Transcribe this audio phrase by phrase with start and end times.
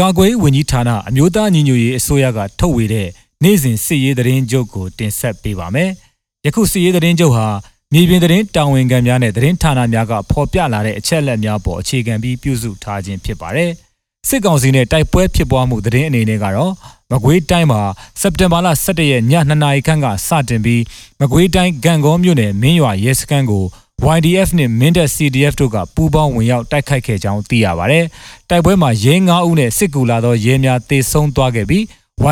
[0.00, 3.08] ကာကွယ်ဝင်ကြီးဌာနအမျိုးသားညီညွတ်ရေးအစိုးရကထုတ်ဝေတဲ့
[3.42, 5.90] နေ့စဉ်စစ်ရေးသတင်းချုပ်ကိုတင်ဆက်ပေးပါမယ်။
[6.44, 7.46] ယခုစစ်ရေးသတင်းချုပ်ဟာ
[7.92, 13.70] မြေပြင်သတင်းတာဝန်ခံများနဲ့သတင်းဌာနများကဖော်ပြလာတဲ့အချက်အလက်များပေါ်အခြေခံပြီးပြုစုထားခြင်းဖြစ်ပါတယ်။
[14.28, 16.72] စစ်ကောင်စီနဲ့တိုက်ပွဲဖြစ်ပွားမှုသတင်းအနေနဲ့ကတော့
[17.10, 17.80] မကွေးတိုင်းမှာ
[18.20, 20.82] စက်တင်ဘာလ17ရက်ည2နာရီခန့်ကစတင်ပြီး
[21.20, 23.64] မကွေးတိုင်းဂံကောမြို့နယ်မင်းရွာရဲစခန်းကို
[24.02, 28.04] YDF နဲ့မင်းတပ် CDF တို့ကပူးပေါင်းဝင်ရောက်တိုက်ခိုက်ခဲ့ကြောင်းသိရပါတယ်။
[28.50, 31.82] တိုက်ပွဲမှာရဲ9ဦးနဲ့စစ်ကူလာသောရဲများတေဆုံးသွားခဲ့ပြီး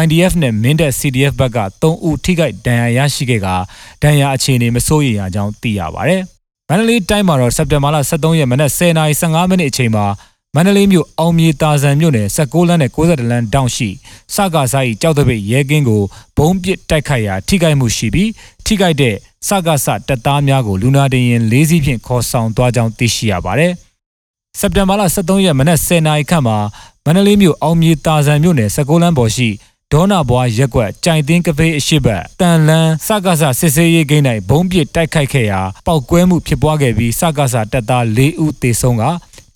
[0.02, 3.48] YDF နဲ့မင်းတပ် CDF ဘက်က3ဦးထိခိုက်ဒဏ်ရာရရှိခဲ့က
[4.02, 6.22] ဒဏ်ရာအခြေအနေမစိုးရိမ်ရကြောင်းသိရပါတယ်။
[6.68, 10.04] မန္တလေးတိုင်းမှာတော့စက်တင်ဘာလ23ရက်မနက်10:15မိနစ်အချိန်မှာ
[10.56, 13.88] မန္တလေးမြို့အောင်မြေတာဆန်မြို့နယ်16လမ်းနဲ့62လမ်းတောင်ရှိ
[14.34, 16.02] စကားဆိုင်ကြောက်တဲ့ပိတ်ရဲကင်းကို
[16.36, 18.30] ဘုံပစ်တိုက်ခိုက်ရာထိခိုက်မှုရှိပြီး
[18.64, 19.14] ထိခိုက်တဲ့
[19.48, 23.72] စကားဆတပ်သားများကိုလူနာတင်ရင်၄စီးဖြင့်ခေါ်ဆောင်သွားကြောင်းသိရှိရပါတယ်။
[24.58, 26.58] စက်တင်ဘာလ23ရက်မနက်10:00နာရီခန့်မှာ
[27.04, 29.48] မန္တလေးမြို့အောင်မြေတာဆန်မြို့နယ်16လမ်းပေါ်ရှိ
[29.92, 39.04] ဒေါနာဘွားရက်ကွက်ကြိုင်တင်းကဖေးအရှိတ်တန်လန်းစကားဆစစ်စေးရေးဂိမ်း၌ဘုံပစ်တိုက်ခိုက်ခဲ့ရာပောက်ကွဲမှုဖြစ်ပွားခဲ့ပြီးစကားဆတပ်သား၄ဦးသေဆုံးက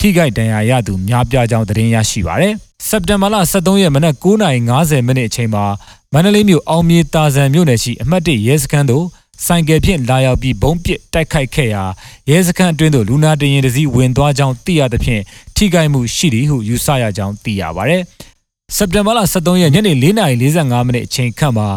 [0.05, 2.53] ထိခိုက်ဒဏ်ရာရသူများပြားကြောင်းသတင်းရရှိပါရယ်
[2.87, 5.65] စက်တင်ဘာလ23ရက်မနက်9:50မိနစ်အချိန်မှာ
[6.13, 9.05] မန္တလေးမြို့အောင်မြေတာဆန်မြို့နယ်ရှိအမှတ်၁ရဲစခန်းသို့
[9.45, 11.83] ဆိုင်ကယ်ဖြင့်လာရောက်ပြီးဘုံပစ်တိုက်ခိုက်ခဲ့ရာ
[12.29, 15.21] ရဲစခန်းအတွင်းသို့လူနာတင်ရင်တစည်းဝင်သွားကြောင်းသိရသဖြင့်
[15.55, 17.95] ထိခိုက်မှုရှိသည်ဟုယူဆရကြောင်းသိရပါဗျ။
[18.75, 21.67] စက်တင်ဘာလ23ရက်ညနေ4:45မိနစ်အချိန်ခန့်မှာ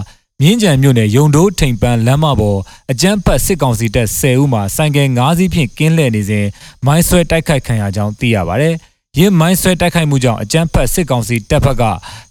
[0.43, 2.59] မြင်းကြံမြို့နယ်ယုံတိုးထိန်ပန်းလမ်းမပေါ်
[2.91, 6.47] အကြမ်းဖက်စစ်ကောင်စီတပ်10ဦးမှဆိုင်ကယ်5စီးဖြင့်ကင်းလှည့်နေစဉ်
[6.87, 8.71] မိုင်းဆွဲတိုက်ခိုက်ခံရကြောင်းသိရပါဗျ။
[9.19, 11.83] ရင်းမိုင်းဆွဲတိုက်ခိုက်မှုကြောင့်အကြမ်းဖက်စစ်ကောင်စီတပ်ဖက်က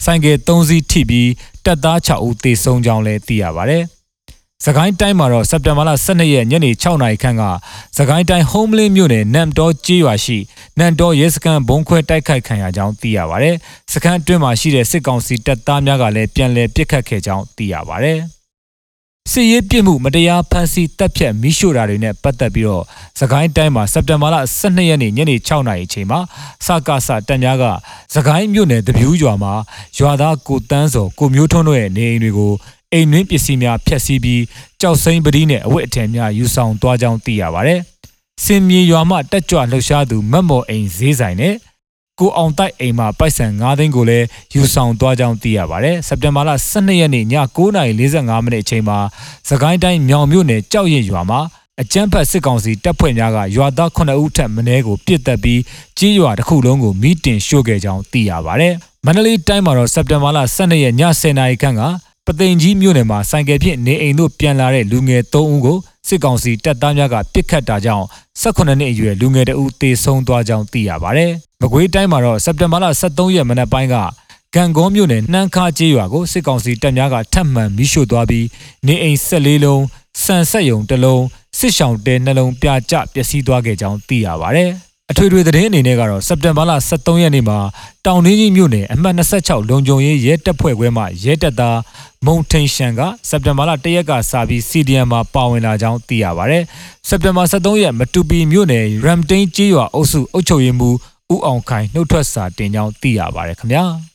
[0.06, 1.30] ဆိုင်ကယ်3စီးထိပြီး
[1.66, 3.80] တပ်သား6ဦးသေဆုံးကြောင်းလည်းသိရပါဗျ။
[4.66, 7.44] စကိုင်းတိုင်းမှာတော့စက်တင်ဘာလ12ရက်ညနေ6နာရီခန့်က
[7.98, 10.38] စကိုင်းတိုင်းဟုံးမလင်းမြို့နယ်နမ်တော်ကျေးရွာရှိ
[10.80, 13.52] နမ်တော်ရဲစခန်းဘုံခွဲတိုက်ခိုက်ခံရကြောင်းသိရပါဗျ။
[13.94, 18.16] စခန်းအတွင်းမှာရှိတဲ့စစ်ကောင်စီတပ်သားများကလည်းပြန်လည်ပစ်ခတ်ခဲ့ကြောင်းသိရပါဗျ။
[19.32, 22.84] စစ်ရေးပြစ်မှုမတရားဖမ်းဆီးတပ်ဖြတ်မိရှို့တာတွေနဲ့ပတ်သက်ပြီးတော့
[23.20, 26.20] စကိုင်းတိုင်းမှာစက်တင်ဘာလ12ရက်နေ့ညနေ6နာရီအချိန်မှာ
[26.66, 27.64] စကားစတပ်များက
[28.16, 29.54] စကိုင်းမြို့နယ်တပြူးရွာမှာ
[29.98, 32.54] ရွာသားကိုတန်းစောကိုမျိုးထွန်းတို့ရဲ့နေအိမ်တွေကို
[32.94, 34.42] အိမ်နှင်းပစ္စည်းများဖျက်ဆီးပြီး
[34.82, 37.80] ကြောက်စိမ့်ပတိနဲ့အဝတ်အထည်များယူဆောင်သွားကြောင်းသိရပါတယ်။
[38.44, 41.56] စင်မြေရွာမှတက်ကြွလှုပ်ရှားသူမတ်မော်အိမ်ဈေးဆိုင်နဲ့
[42.20, 47.26] ကိုအောင်တိုက်အိမ်မှာပိုက်ဆံ9သိန်းကိုလည်းယူဆောင်သွားကြောင်းသိရပါတယ်။စက်တင်ဘာလ12ရက်နေ့ည
[47.56, 48.98] 9:45မိနစ်အချိန်မှာ
[49.50, 51.40] စကိုင်းတိုင်းမြောင်မြို့နယ်ကြောက်ရင်ရွာမှာ
[51.82, 55.62] အကြမ်းဖက်စစ်ကောင်စီတပ်ဖွဲ့များကရွာသား9ဦးထက်မနည်းကိုပစ်တက်ပြီး
[56.00, 58.74] ကြေးရွာတစ်ခုလုံးကိုမိတင်ရှို့ခဲ့ကြောင်းသိရပါတယ်။
[59.06, 61.82] မန္တလေးတိုင်းမှာတော့စက်တင်ဘာလ12ရက်ည10:00နာရီခန့်က
[62.28, 65.78] ပသိမ်ကြီးမြို့နယ်မှာဆိုင်ကယ်ဖြင့်နေအိမ်သို့ပြန်လာတဲ့လူငယ်၃ဦးကို
[66.08, 68.06] စစ်ကောင်စီတပ်သားများကပစ်ခတ်တာကြောင့်
[68.42, 71.28] 18နှစ်အရွယ်လူငယ်တဦးသေဆုံးသွားကြောင်းသိရပါဗျ။
[71.62, 73.96] မကွေးတိုင်းမှာတော့စက်တင်ဘာလ23ရက်မနက်ပိုင်းက
[74.56, 78.46] ကံကောမြို့နယ်နှမ်းခါကျေးရွာကိုစစ်ကောင်စီတပ်များကထပ်မံမိရှို့သွားပြီး
[78.88, 79.84] နေအိမ်14လုံး
[80.24, 81.24] စံဆက်ယုံတစ်လုံး
[81.60, 84.66] စစ်ဆောင်တဲနှလုံးပြကျပျက်စီးသွားခဲ့ကြောင်းသိရပါဗျ။
[85.12, 87.58] အထွေထွေသတင်းအနေနဲ့ကတော့စက်တင်ဘာလ23ရက်နေ့မှာ
[88.06, 91.80] တောင်ရင်းကြီးမြို့နယ်အမှတ်26လုံခြုံရေးရဲတပ်ဖွဲ့ခွဲမှရဲတပ်သား
[92.26, 96.58] မုံထိန်ရှန်ကစက်တင်ဘာလ1ရက်ကစပြီး CDM မှာပါဝင်လာကြောင်းသိရပါဗျ။
[97.08, 100.98] စက်တင်ဘာ23ရက်မတူပီမြို့နယ်ရမ်တိန်ကျေးရွာအုပ်စုအုပ်ချုပ်ရေးမှူး
[101.34, 103.86] ဦးအောင်ခိုင်နှုတ်ထွက်စာတင်ကြောင်းသိရပါဗျခင်ဗျာ။